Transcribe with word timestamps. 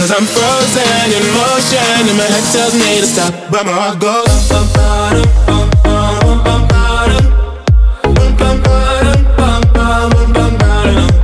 Cause 0.00 0.12
I'm 0.12 0.24
frozen 0.24 1.12
in 1.12 1.24
motion, 1.36 2.08
and 2.08 2.16
my 2.16 2.24
head 2.24 2.44
tells 2.50 2.72
me 2.72 3.00
to 3.00 3.06
stop, 3.06 3.34
but 3.50 3.66
my 3.66 3.72
heart 3.72 4.00
goes. 4.00 4.48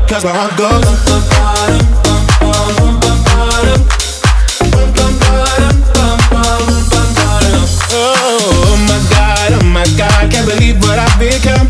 Cause 0.06 0.24
my 0.24 0.30
heart 0.30 0.58
goes. 0.58 0.84
Oh 7.96 8.76
my 8.84 9.00
god, 9.08 9.52
oh 9.54 9.64
my 9.72 9.86
god, 9.96 10.30
can't 10.30 10.46
believe 10.46 10.76
what 10.82 10.98
I've 10.98 11.18
become. 11.18 11.66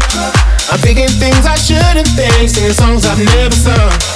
I'm 0.73 0.81
thinking 0.81 1.07
things 1.07 1.47
I 1.47 1.55
shouldn't 1.55 2.09
think, 2.19 2.51
singing 2.51 2.73
songs 2.73 3.07
I've 3.07 3.25
never 3.25 3.55
sung. 3.55 4.16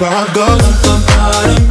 My 0.00 0.06
heart 0.06 0.34
goes. 0.34 1.69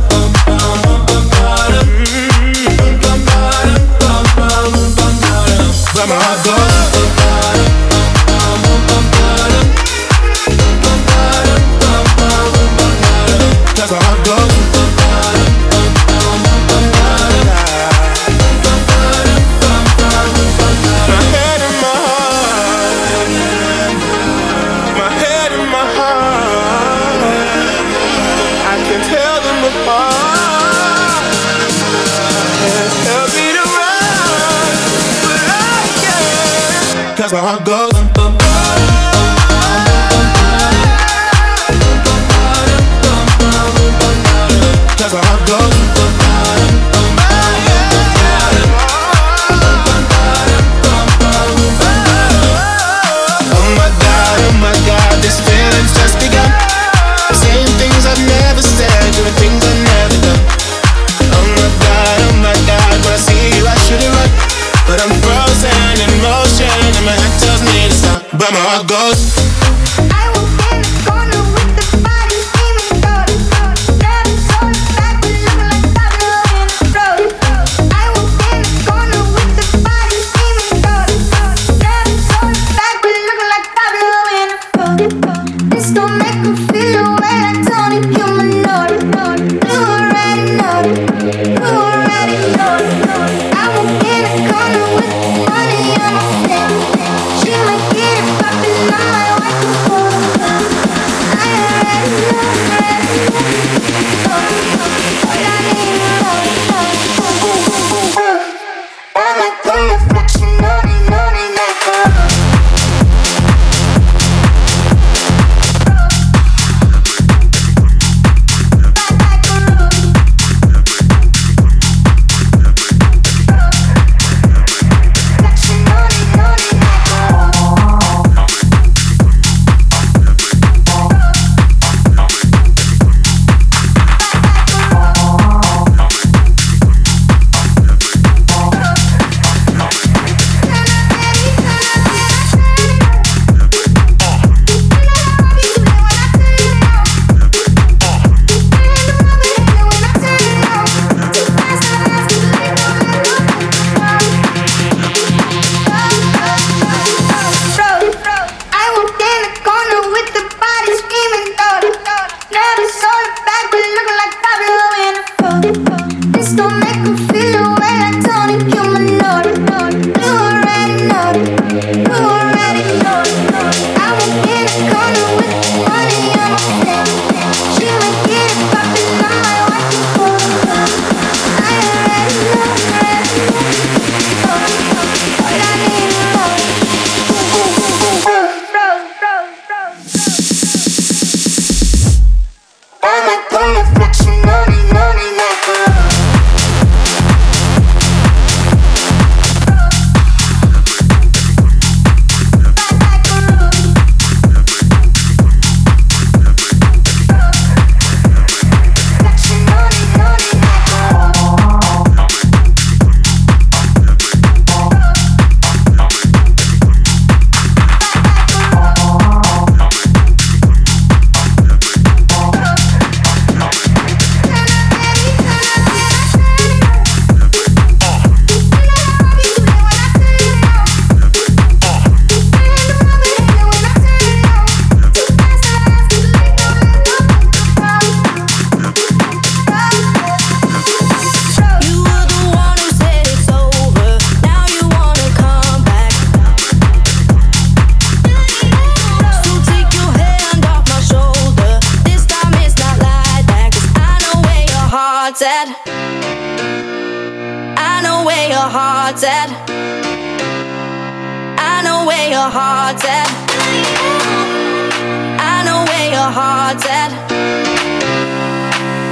heart's 266.32 266.86
at. 266.86 267.12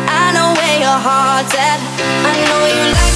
I 0.10 0.32
know 0.34 0.54
where 0.54 0.80
your 0.80 1.00
heart's 1.08 1.56
at. 1.56 1.80
I 2.26 2.34
know 2.46 2.66
you 2.68 2.94
like. 2.94 3.07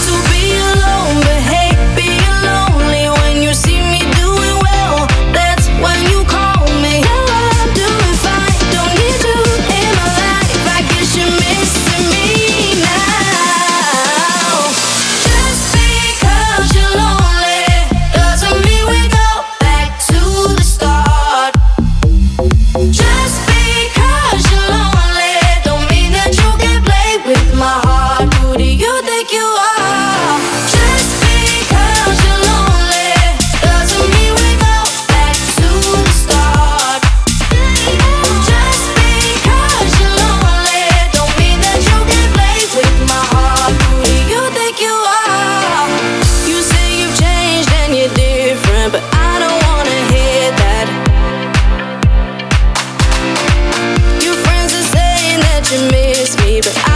baby. 56.61 56.90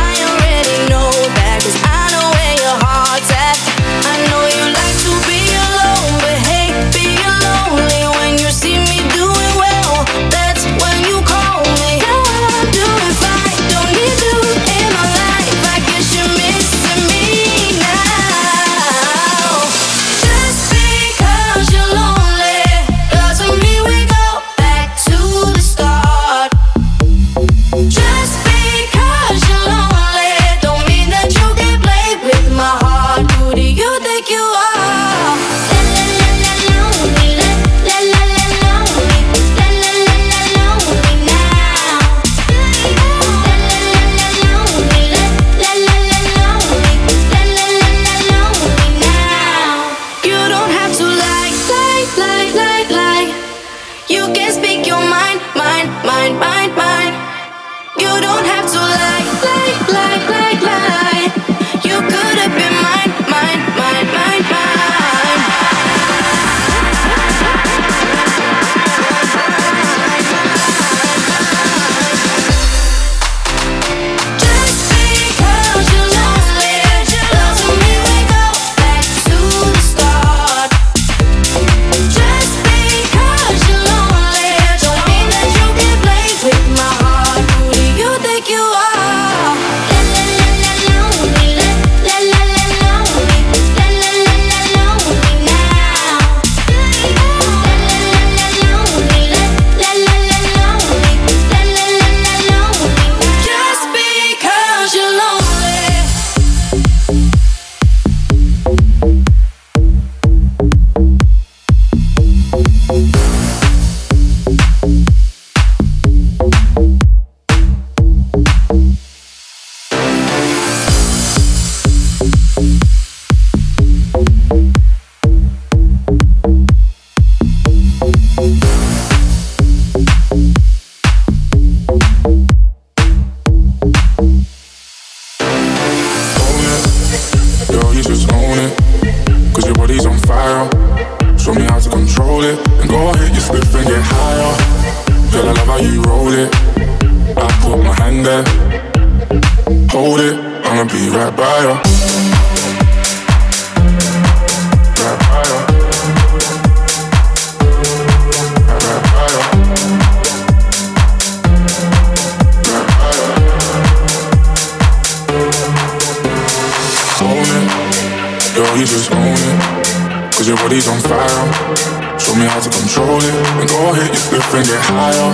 to 172.66 172.72
control 172.80 173.22
it. 173.22 173.36
And 173.62 173.70
go 173.70 173.92
ahead, 173.92 174.10
you 174.10 174.20
slip 174.20 174.42
and 174.56 174.66
get 174.66 174.82
higher. 174.90 175.30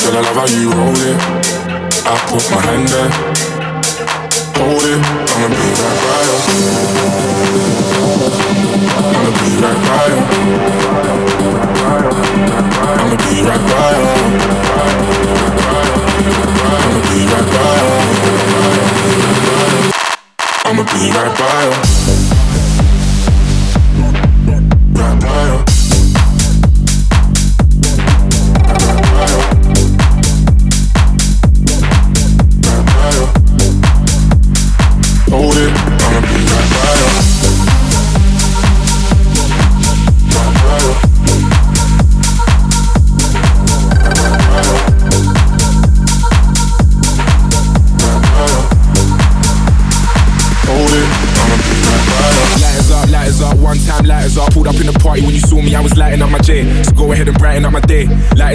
Girl, 0.00 0.16
I 0.16 0.20
love 0.24 0.36
how 0.40 0.48
you 0.56 0.70
roll 0.72 0.96
it. 0.96 1.18
I 2.06 2.16
put 2.32 2.44
my 2.50 2.60
hand 2.64 2.88
there. 2.88 3.10
Hold 4.56 4.84
it, 4.88 5.00
I'ma 5.36 5.48
be 5.52 5.68
right 5.76 5.98
by 6.02 6.20
you. 6.26 6.38
I'ma 9.12 9.30
be 9.36 9.48
right 9.60 9.80
by 9.84 10.80
you. 10.80 10.85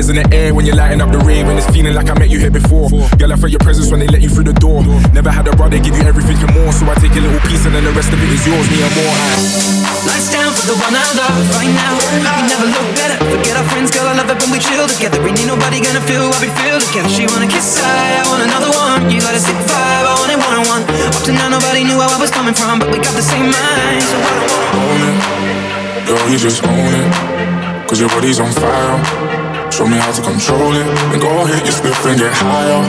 Lighters 0.01 0.17
in 0.17 0.17
the 0.17 0.33
air 0.33 0.49
when 0.49 0.65
you're 0.65 0.73
lighting 0.73 0.97
up 0.97 1.13
the 1.13 1.21
rave, 1.21 1.45
and 1.45 1.61
it's 1.61 1.69
feeling 1.69 1.93
like 1.93 2.09
I 2.09 2.17
met 2.17 2.33
you 2.33 2.41
here 2.41 2.49
before. 2.49 2.89
Girl, 3.21 3.29
I 3.29 3.37
felt 3.37 3.53
your 3.53 3.61
presence 3.61 3.93
when 3.93 4.01
they 4.01 4.09
let 4.09 4.25
you 4.25 4.33
through 4.33 4.49
the 4.49 4.57
door. 4.57 4.81
Never 5.13 5.29
had 5.29 5.45
a 5.45 5.53
brother 5.53 5.77
give 5.77 5.93
you 5.93 6.01
everything 6.09 6.41
and 6.41 6.49
more, 6.57 6.73
so 6.73 6.89
I 6.89 6.97
take 6.97 7.13
a 7.13 7.21
little 7.21 7.37
piece 7.45 7.69
and 7.69 7.73
then 7.77 7.85
the 7.85 7.93
rest 7.93 8.09
of 8.09 8.17
it 8.17 8.33
is 8.33 8.41
yours, 8.41 8.65
me 8.73 8.81
and 8.81 8.93
more. 8.97 9.13
Lights 10.09 10.33
down 10.33 10.49
for 10.57 10.73
the 10.73 10.77
one 10.81 10.97
I 10.97 11.05
love 11.13 11.37
right 11.53 11.69
now. 11.69 11.93
We 12.01 12.49
never 12.49 12.65
look 12.65 12.87
better. 12.97 13.17
Forget 13.29 13.53
our 13.53 13.67
friends, 13.69 13.93
girl. 13.93 14.09
I 14.09 14.17
love 14.17 14.25
it 14.25 14.41
when 14.41 14.49
we 14.49 14.57
chill 14.57 14.89
together. 14.89 15.21
We 15.21 15.37
need 15.37 15.45
nobody 15.45 15.77
gonna 15.85 16.01
feel 16.09 16.25
what 16.33 16.41
we 16.41 16.49
feel 16.57 16.81
together. 16.81 17.05
She 17.05 17.29
wanna 17.29 17.45
kiss, 17.45 17.77
I, 17.77 17.93
I 18.17 18.23
want 18.25 18.41
another 18.41 18.73
one. 18.73 19.05
You 19.05 19.21
got 19.21 19.37
a 19.37 19.41
sick 19.41 19.59
vibe, 19.69 20.05
I 20.09 20.17
want 20.17 20.33
it 20.33 20.41
one 20.41 20.55
on 20.57 20.65
one. 20.65 20.83
Up 21.13 21.21
to 21.29 21.31
now, 21.37 21.53
nobody 21.53 21.85
knew 21.85 22.01
where 22.01 22.09
I 22.09 22.17
was 22.17 22.33
coming 22.33 22.57
from, 22.57 22.81
but 22.81 22.89
we 22.89 22.97
got 22.97 23.13
the 23.13 23.21
same 23.21 23.53
mind. 23.53 24.01
So 24.01 24.17
I 24.17 24.33
don't 24.33 24.49
wanna 24.49 24.81
own 24.81 25.01
it. 25.13 25.17
Girl, 26.09 26.25
you 26.25 26.41
just 26.41 26.65
own 26.65 26.89
it. 26.89 27.09
Cause 27.85 28.01
your 28.01 28.09
body's 28.09 28.41
on 28.41 28.49
fire. 28.49 29.40
Show 29.71 29.87
me 29.87 29.97
how 29.97 30.11
to 30.11 30.21
control 30.21 30.73
it. 30.75 30.85
And 31.13 31.21
go 31.21 31.45
hit 31.45 31.63
your 31.63 31.73
spliff 31.73 32.05
and 32.05 32.19
get 32.19 32.33
higher. 32.33 32.83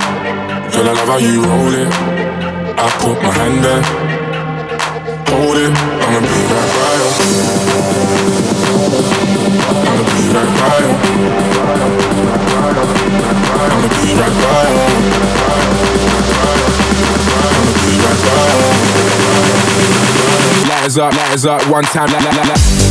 Girl, 0.72 0.88
I 0.88 0.92
love 0.92 1.08
how 1.08 1.18
you 1.18 1.42
roll 1.42 1.72
it. 1.72 1.88
I 2.76 2.90
put 2.98 3.22
my 3.22 3.30
hand 3.30 3.62
there. 3.62 3.82
Hold 5.30 5.56
it. 5.56 5.72
I'ma 5.72 6.20
be 6.20 6.40
right 6.50 6.70
by. 6.74 6.96
I'ma 9.82 10.04
be 10.10 10.26
right 10.34 10.52
by. 10.58 10.82
I'ma 13.62 13.88
be 13.94 14.10
right. 14.18 14.36
I'ma 14.42 14.58
be 17.78 17.92
right 18.02 18.20
by. 18.26 18.42
Lighters 20.68 20.98
up, 20.98 21.14
lighters 21.14 21.46
up, 21.46 21.62
one 21.70 21.84
time, 21.84 22.10
la 22.10 22.18
la 22.18 22.30
la 22.30 22.42
la. 22.48 22.81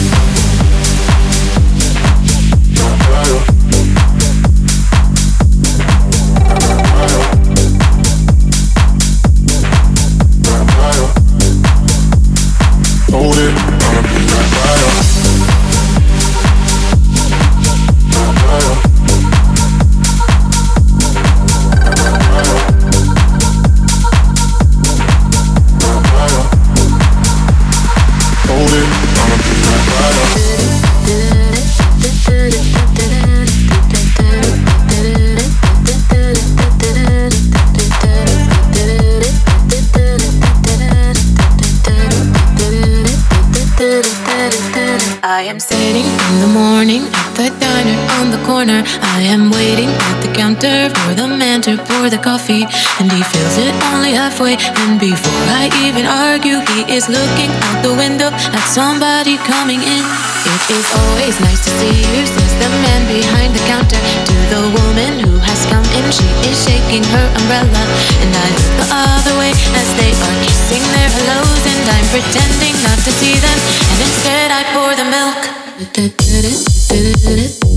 The 50.61 51.25
man 51.25 51.61
to 51.61 51.73
pour 51.89 52.05
the 52.09 52.21
coffee 52.21 52.69
and 53.01 53.09
he 53.09 53.21
fills 53.33 53.57
it 53.57 53.73
only 53.89 54.13
halfway. 54.13 54.53
And 54.85 54.99
before 54.99 55.45
I 55.57 55.73
even 55.81 56.05
argue, 56.05 56.61
he 56.77 56.85
is 56.85 57.09
looking 57.09 57.49
out 57.49 57.81
the 57.81 57.93
window 57.97 58.29
at 58.29 58.65
somebody 58.69 59.41
coming 59.41 59.81
in. 59.81 60.03
It 60.45 60.63
is 60.69 60.85
always 61.01 61.39
nice 61.41 61.65
to 61.65 61.71
see 61.81 62.05
you, 62.13 62.25
says 62.29 62.53
the 62.61 62.69
man 62.85 63.01
behind 63.09 63.57
the 63.57 63.63
counter 63.65 63.97
to 63.97 64.35
the 64.53 64.61
woman 64.77 65.25
who 65.25 65.41
has 65.41 65.65
come 65.65 65.85
in. 65.97 66.05
She 66.13 66.29
is 66.45 66.57
shaking 66.61 67.03
her 67.09 67.25
umbrella, 67.41 67.83
and 68.21 68.29
I 68.29 68.47
look 68.53 68.73
the 68.85 68.89
other 68.93 69.33
way 69.41 69.53
as 69.57 69.89
they 69.97 70.13
are 70.13 70.37
kissing 70.45 70.85
their 70.93 71.09
hellos, 71.09 71.61
and 71.65 71.89
I'm 71.89 72.07
pretending 72.13 72.77
not 72.85 73.01
to 73.01 73.11
see 73.17 73.33
them, 73.41 73.57
and 73.89 73.99
instead 74.05 74.53
I 74.53 74.61
pour 74.77 74.93
the 74.93 75.09
milk. 75.09 75.41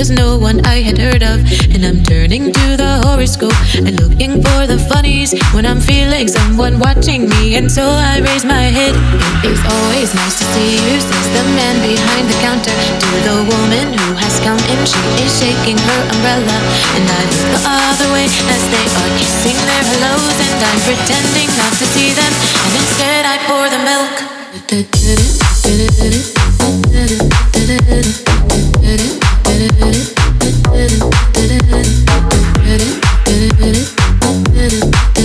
was 0.00 0.10
no 0.10 0.38
one 0.38 0.64
I 0.64 0.80
had 0.80 0.96
heard 0.96 1.20
of. 1.22 1.44
And 1.76 1.84
I'm 1.84 2.00
turning 2.00 2.48
to 2.56 2.66
the 2.80 3.04
horoscope 3.04 3.60
and 3.76 4.00
looking 4.00 4.40
for 4.40 4.64
the 4.64 4.80
funnies 4.88 5.36
when 5.52 5.68
I'm 5.68 5.76
feeling 5.76 6.24
someone 6.24 6.80
watching 6.80 7.28
me. 7.28 7.60
And 7.60 7.68
so 7.68 7.84
I 7.84 8.24
raise 8.24 8.46
my 8.48 8.64
head. 8.72 8.96
It 9.44 9.52
is 9.52 9.60
always 9.60 10.16
nice 10.16 10.40
to 10.40 10.46
see 10.56 10.80
you, 10.80 10.96
says 11.04 11.28
the 11.36 11.44
man 11.52 11.76
behind 11.84 12.24
the 12.32 12.38
counter 12.40 12.72
to 12.72 13.10
the 13.28 13.44
woman 13.44 13.92
who 13.92 14.16
has 14.16 14.40
come 14.40 14.62
in. 14.72 14.80
She 14.88 15.04
is 15.20 15.36
shaking 15.36 15.76
her 15.76 16.00
umbrella. 16.16 16.56
And 16.96 17.04
I 17.04 17.20
look 17.28 17.60
the 17.60 17.60
other 17.92 18.08
way 18.16 18.24
as 18.24 18.64
they 18.72 18.86
are 19.04 19.12
kissing 19.20 19.58
their 19.68 19.84
hellos. 19.84 20.32
And 20.48 20.64
I'm 20.64 20.80
pretending 20.88 21.52
not 21.60 21.76
to 21.76 21.84
see 21.92 22.16
them. 22.16 22.32
And 22.64 22.72
instead 22.72 23.28
I 23.28 23.36
pour 23.44 23.68
the 23.68 23.80
milk. 23.84 24.16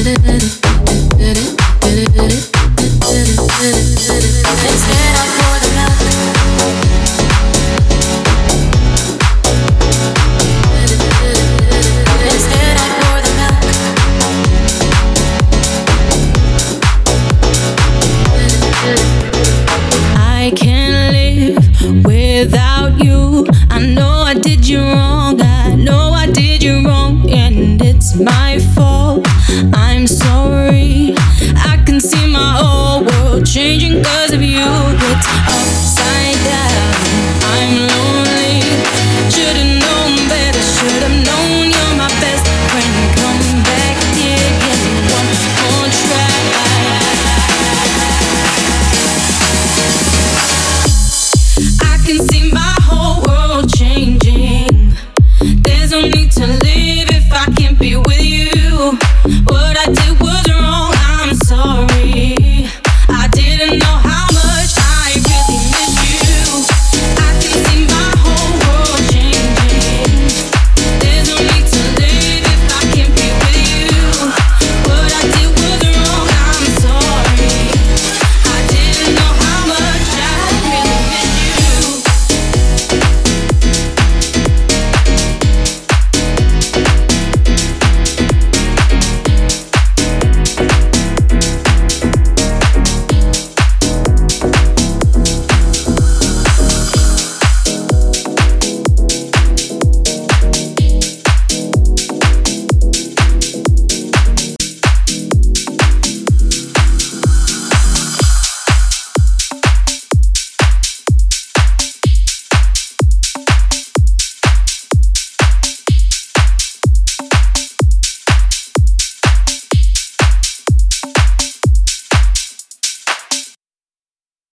My 0.05 0.64